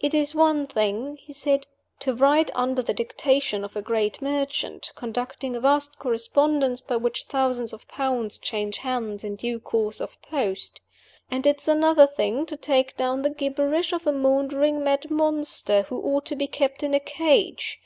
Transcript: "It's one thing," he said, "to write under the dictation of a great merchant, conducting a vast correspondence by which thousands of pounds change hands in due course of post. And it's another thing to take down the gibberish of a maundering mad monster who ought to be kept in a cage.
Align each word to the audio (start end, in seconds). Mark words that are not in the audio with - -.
"It's 0.00 0.34
one 0.34 0.66
thing," 0.66 1.16
he 1.20 1.32
said, 1.32 1.68
"to 2.00 2.12
write 2.12 2.50
under 2.56 2.82
the 2.82 2.92
dictation 2.92 3.62
of 3.64 3.76
a 3.76 3.82
great 3.82 4.20
merchant, 4.20 4.90
conducting 4.96 5.54
a 5.54 5.60
vast 5.60 5.96
correspondence 5.96 6.80
by 6.80 6.96
which 6.96 7.26
thousands 7.28 7.72
of 7.72 7.86
pounds 7.86 8.36
change 8.36 8.78
hands 8.78 9.22
in 9.22 9.36
due 9.36 9.60
course 9.60 10.00
of 10.00 10.20
post. 10.22 10.80
And 11.30 11.46
it's 11.46 11.68
another 11.68 12.08
thing 12.08 12.46
to 12.46 12.56
take 12.56 12.96
down 12.96 13.22
the 13.22 13.30
gibberish 13.30 13.92
of 13.92 14.08
a 14.08 14.12
maundering 14.12 14.82
mad 14.82 15.08
monster 15.08 15.82
who 15.82 16.00
ought 16.02 16.26
to 16.26 16.34
be 16.34 16.48
kept 16.48 16.82
in 16.82 16.92
a 16.92 16.98
cage. 16.98 17.78